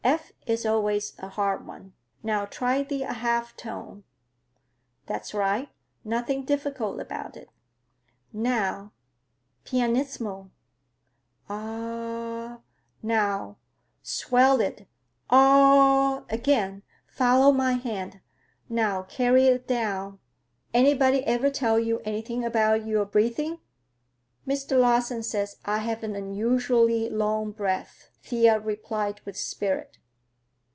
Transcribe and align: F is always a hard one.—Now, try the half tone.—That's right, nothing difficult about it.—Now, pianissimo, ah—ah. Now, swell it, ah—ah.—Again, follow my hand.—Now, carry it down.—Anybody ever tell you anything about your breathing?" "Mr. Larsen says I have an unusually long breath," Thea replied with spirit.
F 0.03 0.31
is 0.47 0.65
always 0.65 1.13
a 1.19 1.29
hard 1.29 1.65
one.—Now, 1.65 2.45
try 2.45 2.81
the 2.83 3.01
half 3.03 3.55
tone.—That's 3.55 5.33
right, 5.33 5.69
nothing 6.03 6.43
difficult 6.43 6.99
about 6.99 7.37
it.—Now, 7.37 8.91
pianissimo, 9.63 10.49
ah—ah. 11.47 12.59
Now, 13.03 13.57
swell 14.01 14.59
it, 14.59 14.87
ah—ah.—Again, 15.29 16.81
follow 17.05 17.51
my 17.51 17.73
hand.—Now, 17.73 19.03
carry 19.03 19.45
it 19.45 19.67
down.—Anybody 19.67 21.23
ever 21.25 21.49
tell 21.51 21.79
you 21.79 21.99
anything 22.03 22.43
about 22.43 22.85
your 22.87 23.05
breathing?" 23.05 23.59
"Mr. 24.45 24.77
Larsen 24.77 25.21
says 25.23 25.57
I 25.65 25.77
have 25.77 26.03
an 26.03 26.15
unusually 26.15 27.07
long 27.09 27.51
breath," 27.51 28.09
Thea 28.23 28.59
replied 28.59 29.21
with 29.23 29.37
spirit. 29.37 29.97